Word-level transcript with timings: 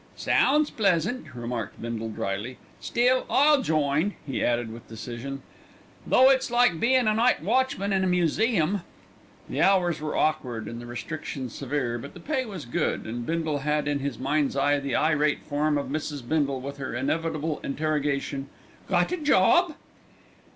"Sounds 0.15 0.71
pleasant," 0.71 1.27
remarked 1.35 1.79
Bindle 1.79 2.09
drily; 2.09 2.57
"still, 2.79 3.23
I'll 3.29 3.61
join," 3.61 4.15
he 4.25 4.43
added 4.43 4.73
with 4.73 4.87
decision, 4.87 5.43
"though 6.07 6.31
it's 6.31 6.49
like 6.49 6.79
bein' 6.79 7.07
a 7.07 7.13
night 7.13 7.43
watchman 7.43 7.93
in 7.93 8.03
a 8.03 8.07
museum." 8.07 8.81
The 9.47 9.61
hours 9.61 10.01
were 10.01 10.17
awkward 10.17 10.67
and 10.67 10.81
the 10.81 10.87
restrictions 10.87 11.53
severe, 11.53 11.99
but 11.99 12.15
the 12.15 12.19
pay 12.19 12.45
was 12.47 12.65
good, 12.65 13.05
and 13.05 13.27
Bindle 13.27 13.59
had 13.59 13.87
in 13.87 13.99
his 13.99 14.17
mind's 14.17 14.55
eye 14.57 14.79
the 14.79 14.95
irate 14.95 15.43
form 15.43 15.77
of 15.77 15.89
Mrs. 15.89 16.27
Bindle 16.27 16.61
with 16.61 16.77
her 16.77 16.95
inevitable 16.95 17.59
interrogation, 17.63 18.49
"Got 18.89 19.11
a 19.11 19.17
job?" 19.17 19.75